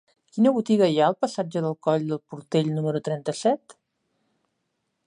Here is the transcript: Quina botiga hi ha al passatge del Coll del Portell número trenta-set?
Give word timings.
Quina 0.35 0.53
botiga 0.53 0.87
hi 0.93 0.95
ha 1.01 1.09
al 1.13 1.17
passatge 1.25 1.63
del 1.65 1.77
Coll 1.89 2.09
del 2.15 2.23
Portell 2.35 2.73
número 2.79 3.05
trenta-set? 3.11 3.79